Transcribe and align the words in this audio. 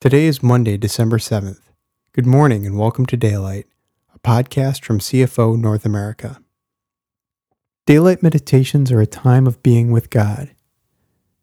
Today 0.00 0.24
is 0.24 0.42
Monday, 0.42 0.78
December 0.78 1.18
7th. 1.18 1.60
Good 2.14 2.24
morning 2.24 2.64
and 2.64 2.78
welcome 2.78 3.04
to 3.04 3.18
Daylight, 3.18 3.66
a 4.14 4.18
podcast 4.20 4.82
from 4.82 4.98
CFO 4.98 5.60
North 5.60 5.84
America. 5.84 6.40
Daylight 7.84 8.22
meditations 8.22 8.90
are 8.90 9.02
a 9.02 9.06
time 9.06 9.46
of 9.46 9.62
being 9.62 9.90
with 9.90 10.08
God. 10.08 10.52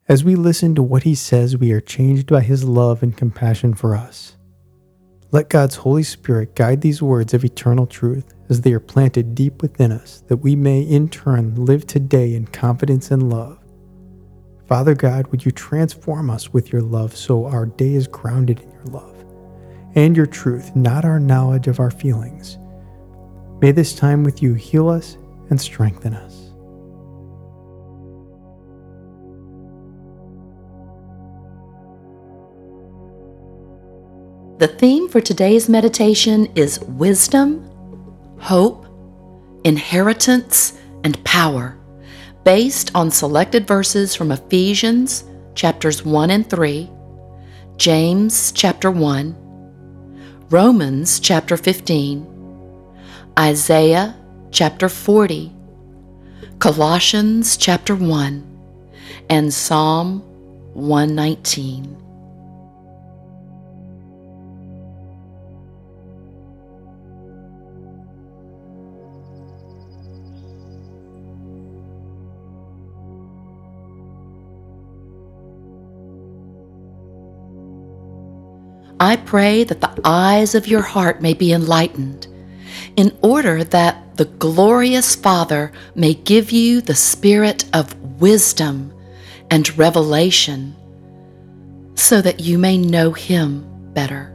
As 0.08 0.24
we 0.24 0.34
listen 0.34 0.74
to 0.74 0.82
what 0.82 1.04
He 1.04 1.14
says, 1.14 1.56
we 1.56 1.70
are 1.70 1.80
changed 1.80 2.26
by 2.26 2.40
His 2.40 2.64
love 2.64 3.00
and 3.00 3.16
compassion 3.16 3.74
for 3.74 3.94
us. 3.94 4.36
Let 5.30 5.50
God's 5.50 5.76
Holy 5.76 6.02
Spirit 6.02 6.56
guide 6.56 6.80
these 6.80 7.00
words 7.00 7.32
of 7.32 7.44
eternal 7.44 7.86
truth 7.86 8.34
as 8.48 8.62
they 8.62 8.72
are 8.72 8.80
planted 8.80 9.36
deep 9.36 9.62
within 9.62 9.92
us, 9.92 10.24
that 10.26 10.38
we 10.38 10.56
may 10.56 10.80
in 10.80 11.08
turn 11.08 11.64
live 11.64 11.86
today 11.86 12.34
in 12.34 12.48
confidence 12.48 13.12
and 13.12 13.30
love. 13.30 13.60
Father 14.68 14.94
God, 14.94 15.26
would 15.28 15.46
you 15.46 15.50
transform 15.50 16.28
us 16.28 16.52
with 16.52 16.72
your 16.72 16.82
love 16.82 17.16
so 17.16 17.46
our 17.46 17.64
day 17.64 17.94
is 17.94 18.06
grounded 18.06 18.60
in 18.60 18.70
your 18.70 18.84
love 18.84 19.24
and 19.94 20.14
your 20.14 20.26
truth, 20.26 20.76
not 20.76 21.06
our 21.06 21.18
knowledge 21.18 21.68
of 21.68 21.80
our 21.80 21.90
feelings. 21.90 22.58
May 23.62 23.72
this 23.72 23.94
time 23.94 24.24
with 24.24 24.42
you 24.42 24.52
heal 24.52 24.90
us 24.90 25.16
and 25.48 25.58
strengthen 25.58 26.12
us. 26.12 26.44
The 34.58 34.68
theme 34.68 35.08
for 35.08 35.22
today's 35.22 35.68
meditation 35.68 36.46
is 36.54 36.80
wisdom, 36.80 37.64
hope, 38.38 38.84
inheritance, 39.64 40.76
and 41.04 41.24
power, 41.24 41.77
based 42.48 42.90
on 42.94 43.10
selected 43.10 43.66
verses 43.66 44.14
from 44.14 44.32
Ephesians 44.32 45.22
chapters 45.54 46.02
1 46.02 46.30
and 46.30 46.48
3, 46.48 46.90
James 47.76 48.52
chapter 48.52 48.90
1, 48.90 49.36
Romans 50.48 51.20
chapter 51.20 51.58
15, 51.58 52.26
Isaiah 53.38 54.16
chapter 54.50 54.88
40, 54.88 55.52
Colossians 56.58 57.58
chapter 57.58 57.94
1, 57.94 58.58
and 59.28 59.52
Psalm 59.52 60.20
119. 60.72 62.07
I 79.00 79.14
pray 79.14 79.62
that 79.62 79.80
the 79.80 80.00
eyes 80.04 80.56
of 80.56 80.66
your 80.66 80.82
heart 80.82 81.22
may 81.22 81.32
be 81.32 81.52
enlightened, 81.52 82.26
in 82.96 83.16
order 83.22 83.62
that 83.62 84.16
the 84.16 84.24
glorious 84.24 85.14
Father 85.14 85.70
may 85.94 86.14
give 86.14 86.50
you 86.50 86.80
the 86.80 86.96
spirit 86.96 87.64
of 87.72 87.94
wisdom 88.20 88.92
and 89.50 89.78
revelation, 89.78 90.74
so 91.94 92.20
that 92.20 92.40
you 92.40 92.58
may 92.58 92.76
know 92.76 93.12
Him 93.12 93.64
better. 93.92 94.34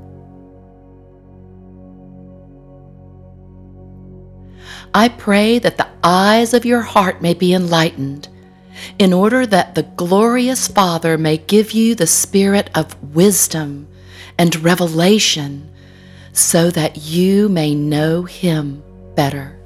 I 4.93 5.09
pray 5.09 5.59
that 5.59 5.77
the 5.77 5.89
eyes 6.05 6.53
of 6.53 6.65
your 6.65 6.81
heart 6.81 7.21
may 7.21 7.33
be 7.33 7.53
enlightened, 7.53 8.29
in 8.97 9.11
order 9.11 9.45
that 9.45 9.75
the 9.75 9.83
glorious 9.83 10.69
Father 10.69 11.17
may 11.17 11.37
give 11.37 11.73
you 11.73 11.95
the 11.95 12.07
spirit 12.07 12.69
of 12.73 13.13
wisdom 13.13 13.89
and 14.37 14.55
revelation 14.57 15.69
so 16.31 16.71
that 16.71 16.97
you 16.97 17.49
may 17.49 17.75
know 17.75 18.23
Him 18.23 18.83
better. 19.15 19.62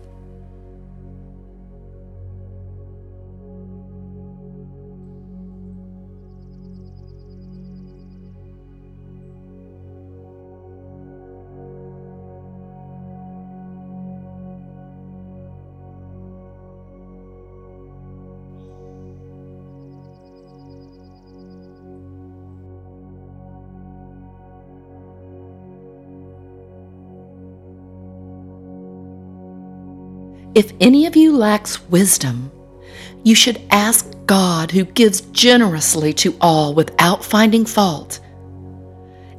If 30.57 30.73
any 30.81 31.05
of 31.05 31.15
you 31.15 31.37
lacks 31.37 31.79
wisdom, 31.83 32.51
you 33.23 33.35
should 33.35 33.61
ask 33.69 34.11
God 34.25 34.71
who 34.71 34.85
gives 34.85 35.21
generously 35.21 36.13
to 36.13 36.35
all 36.41 36.73
without 36.73 37.23
finding 37.23 37.63
fault, 37.63 38.19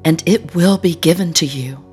and 0.05 0.23
it 0.27 0.55
will 0.55 0.79
be 0.79 0.95
given 0.95 1.33
to 1.33 1.45
you. 1.45 1.85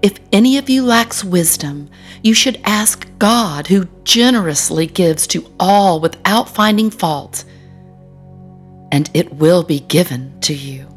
If 0.00 0.20
any 0.32 0.58
of 0.58 0.70
you 0.70 0.84
lacks 0.84 1.24
wisdom, 1.24 1.90
you 2.22 2.32
should 2.32 2.60
ask 2.62 3.08
God 3.18 3.66
who 3.66 3.88
generously 4.04 4.86
gives 4.86 5.26
to 5.26 5.44
all 5.58 5.98
without 5.98 6.48
finding 6.48 6.90
fault, 6.90 7.44
and 8.92 9.10
it 9.12 9.32
will 9.32 9.64
be 9.64 9.80
given 9.80 10.40
to 10.42 10.54
you. 10.54 10.95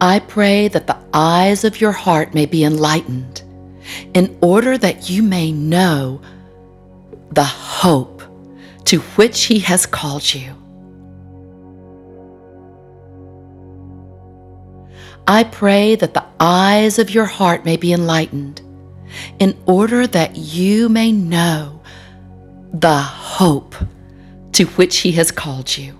I 0.00 0.20
pray 0.20 0.68
that 0.68 0.86
the 0.86 0.96
eyes 1.12 1.64
of 1.64 1.80
your 1.80 1.92
heart 1.92 2.32
may 2.32 2.46
be 2.46 2.64
enlightened, 2.64 3.42
in 4.14 4.38
order 4.40 4.78
that 4.78 5.10
you 5.10 5.22
may 5.22 5.52
know 5.52 6.22
the 7.32 7.44
hope 7.44 8.22
to 8.84 9.00
which 9.00 9.44
He 9.44 9.58
has 9.58 9.84
called 9.84 10.32
you. 10.32 10.54
I 15.28 15.44
pray 15.44 15.96
that 15.96 16.14
the 16.14 16.24
eyes 16.40 16.98
of 16.98 17.10
your 17.10 17.26
heart 17.26 17.66
may 17.66 17.76
be 17.76 17.92
enlightened, 17.92 18.62
in 19.38 19.54
order 19.66 20.06
that 20.06 20.34
you 20.34 20.88
may 20.88 21.12
know 21.12 21.82
the 22.72 22.98
hope 22.98 23.74
to 24.52 24.64
which 24.64 24.98
He 24.98 25.12
has 25.12 25.30
called 25.30 25.76
you. 25.76 25.99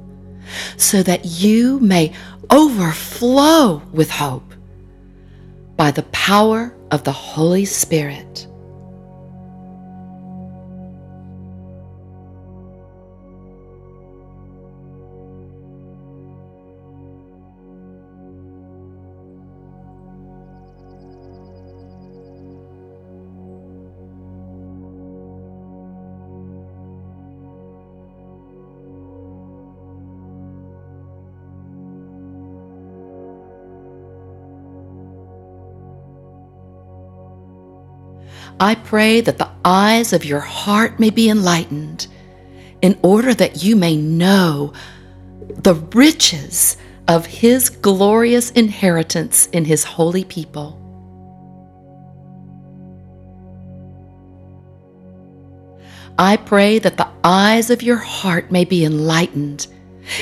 so 0.77 1.03
that 1.03 1.25
you 1.25 1.79
may 1.79 2.13
overflow 2.49 3.81
with 3.91 4.09
hope 4.09 4.53
by 5.75 5.91
the 5.91 6.03
power 6.03 6.75
of 6.91 7.03
the 7.03 7.11
Holy 7.11 7.65
Spirit. 7.65 8.47
I 38.59 38.75
pray 38.75 39.21
that 39.21 39.37
the 39.37 39.49
eyes 39.65 40.13
of 40.13 40.25
your 40.25 40.39
heart 40.39 40.99
may 40.99 41.09
be 41.09 41.29
enlightened 41.29 42.07
in 42.81 42.97
order 43.01 43.33
that 43.33 43.63
you 43.63 43.75
may 43.75 43.95
know 43.95 44.73
the 45.39 45.75
riches 45.75 46.77
of 47.07 47.25
His 47.25 47.69
glorious 47.69 48.51
inheritance 48.51 49.47
in 49.47 49.65
His 49.65 49.83
holy 49.83 50.23
people. 50.23 50.77
I 56.17 56.37
pray 56.37 56.77
that 56.79 56.97
the 56.97 57.07
eyes 57.23 57.69
of 57.69 57.81
your 57.81 57.97
heart 57.97 58.51
may 58.51 58.65
be 58.65 58.85
enlightened 58.85 59.67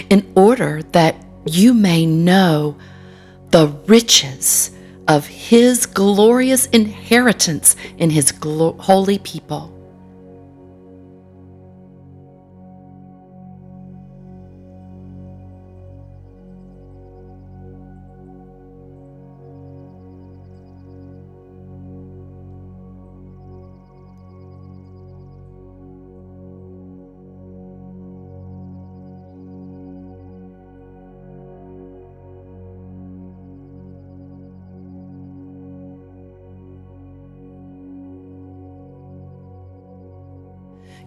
in 0.09 0.31
order 0.35 0.81
that 0.91 1.15
you 1.45 1.73
may 1.73 2.05
know 2.05 2.77
the 3.49 3.67
riches 3.87 4.71
of 5.09 5.25
his 5.27 5.87
glorious 5.87 6.67
inheritance 6.67 7.75
in 7.97 8.11
his 8.11 8.31
glo- 8.31 8.77
holy 8.79 9.17
people. 9.17 9.73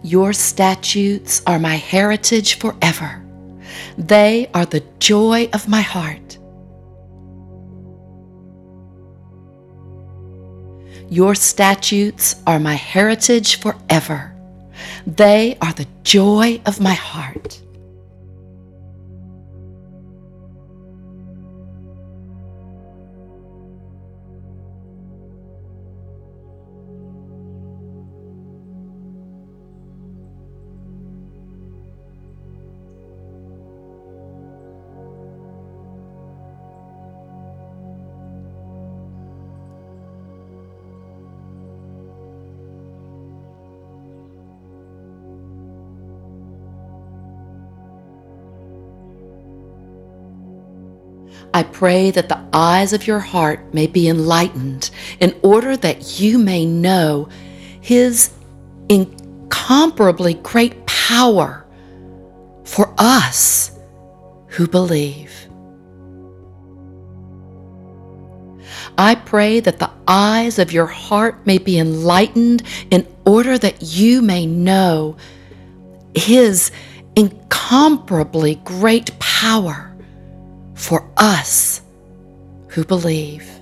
Your 0.03 0.33
statutes 0.33 1.41
are 1.47 1.59
my 1.59 1.75
heritage 1.75 2.59
forever. 2.59 3.23
They 3.97 4.49
are 4.53 4.65
the 4.65 4.83
joy 4.99 5.49
of 5.53 5.69
my 5.69 5.79
heart. 5.79 6.37
Your 11.09 11.35
statutes 11.35 12.35
are 12.45 12.59
my 12.59 12.73
heritage 12.73 13.61
forever. 13.61 14.35
They 15.07 15.57
are 15.61 15.71
the 15.71 15.87
joy 16.03 16.59
of 16.65 16.81
my 16.81 16.95
heart. 16.95 17.62
I 51.53 51.63
pray 51.63 52.11
that 52.11 52.29
the 52.29 52.43
eyes 52.53 52.93
of 52.93 53.07
your 53.07 53.19
heart 53.19 53.73
may 53.73 53.87
be 53.87 54.07
enlightened 54.07 54.89
in 55.19 55.35
order 55.43 55.77
that 55.77 56.19
you 56.19 56.37
may 56.37 56.65
know 56.65 57.29
His 57.81 58.31
incomparably 58.89 60.35
great 60.35 60.85
power 60.85 61.65
for 62.63 62.93
us 62.97 63.71
who 64.47 64.67
believe. 64.67 65.31
I 68.97 69.15
pray 69.15 69.59
that 69.59 69.79
the 69.79 69.89
eyes 70.07 70.59
of 70.59 70.71
your 70.71 70.85
heart 70.85 71.45
may 71.45 71.57
be 71.57 71.79
enlightened 71.79 72.63
in 72.91 73.07
order 73.25 73.57
that 73.57 73.81
you 73.81 74.21
may 74.21 74.45
know 74.45 75.17
His 76.15 76.71
incomparably 77.15 78.55
great 78.63 79.17
power 79.19 79.92
for 80.83 81.09
us 81.17 81.81
who 82.67 82.83
believe. 82.83 83.52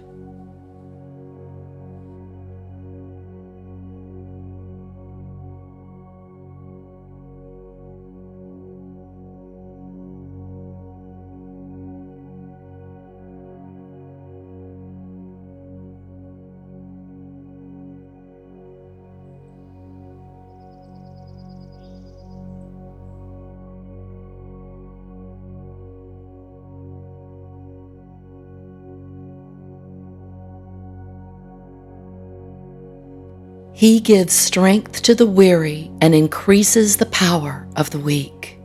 He 33.74 34.00
gives 34.00 34.34
strength 34.34 35.02
to 35.04 35.16
the 35.16 35.26
weary 35.26 35.92
and 36.02 36.14
increases 36.14 36.98
the 36.98 37.06
power 37.08 37.68
of 37.76 37.90
the 37.90 38.00
weak. 38.00 38.58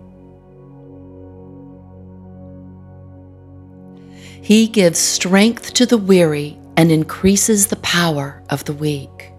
He 4.43 4.69
gives 4.69 4.99
strength 4.99 5.75
to 5.75 5.87
the 5.87 5.99
weary 5.99 6.59
and 6.77 6.93
increases 6.93 7.69
the 7.69 7.77
power 7.77 8.43
of 8.51 8.65
the 8.65 8.75
weak. 8.75 9.33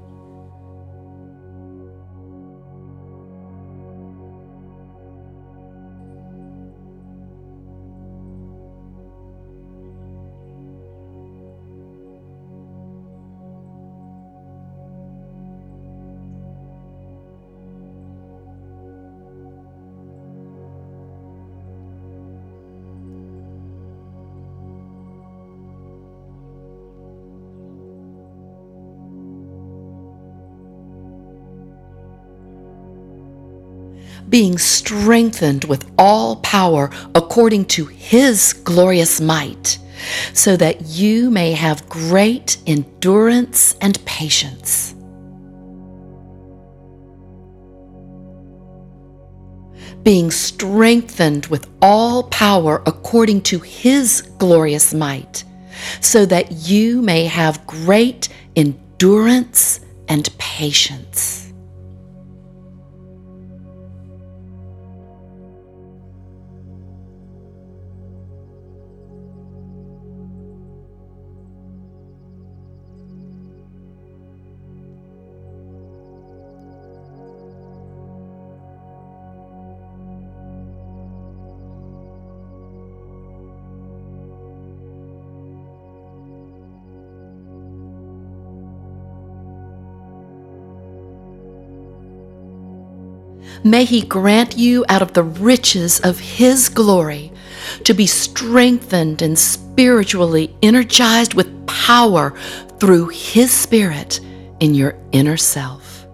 Being 34.30 34.58
strengthened 34.58 35.64
with 35.66 35.90
all 35.98 36.38
power 36.38 36.90
according 37.16 37.66
to 37.66 37.86
his 37.86 38.54
glorious 38.54 39.22
might, 39.22 39.80
so 40.34 40.56
that 40.58 40.82
you 40.86 41.30
may 41.30 41.54
have 41.54 41.88
great 41.90 42.58
endurance 42.68 43.76
and 43.82 44.04
patience. 44.06 44.94
Being 50.04 50.32
strengthened 50.32 51.48
with 51.48 51.68
all 51.82 52.24
power 52.24 52.82
according 52.86 53.42
to 53.44 53.60
his 53.60 54.22
glorious 54.38 54.94
might, 54.94 55.44
so 56.02 56.26
that 56.26 56.52
you 56.52 57.02
may 57.02 57.26
have 57.26 57.66
great 57.68 58.30
endurance 58.56 59.80
and 60.08 60.30
patience. 60.38 61.47
May 93.64 93.86
He 93.86 94.02
grant 94.02 94.58
you 94.58 94.86
out 94.90 95.02
of 95.02 95.14
the 95.14 95.24
riches 95.24 96.00
of 96.00 96.20
His 96.20 96.70
glory 96.70 97.32
to 97.84 97.94
be 97.94 98.08
strengthened 98.08 99.22
and 99.22 99.38
spiritually 99.38 100.56
energized 100.62 101.34
with 101.34 101.68
power 101.68 102.34
through 102.80 103.10
His 103.10 103.52
Spirit 103.52 104.20
in 104.60 104.74
your 104.74 104.96
inner 105.12 105.38
self. 105.38 106.06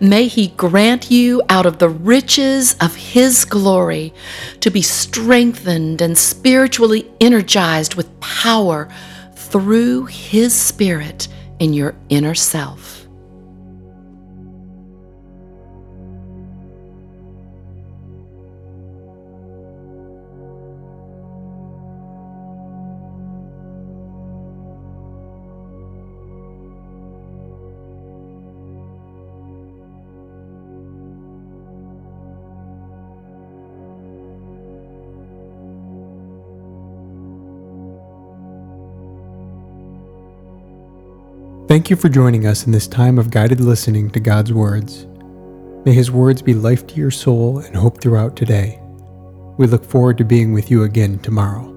May 0.00 0.26
He 0.26 0.48
grant 0.48 1.10
you 1.10 1.42
out 1.48 1.66
of 1.66 1.78
the 1.78 1.88
riches 1.88 2.74
of 2.80 2.96
His 2.96 3.44
glory 3.44 4.12
to 4.60 4.70
be 4.70 4.82
strengthened 4.82 6.00
and 6.00 6.18
spiritually 6.18 7.10
energized 7.20 7.94
with 7.94 8.20
power 8.20 8.88
through 9.34 10.06
His 10.06 10.54
Spirit 10.54 11.28
in 11.62 11.72
your 11.72 11.94
inner 12.08 12.34
self. 12.34 13.01
Thank 41.72 41.88
you 41.88 41.96
for 41.96 42.10
joining 42.10 42.46
us 42.46 42.66
in 42.66 42.72
this 42.72 42.86
time 42.86 43.18
of 43.18 43.30
guided 43.30 43.58
listening 43.58 44.10
to 44.10 44.20
God's 44.20 44.52
words. 44.52 45.06
May 45.86 45.94
His 45.94 46.10
words 46.10 46.42
be 46.42 46.52
life 46.52 46.86
to 46.88 46.96
your 46.96 47.10
soul 47.10 47.60
and 47.60 47.74
hope 47.74 47.98
throughout 47.98 48.36
today. 48.36 48.78
We 49.56 49.66
look 49.66 49.82
forward 49.82 50.18
to 50.18 50.24
being 50.24 50.52
with 50.52 50.70
you 50.70 50.82
again 50.82 51.18
tomorrow. 51.20 51.71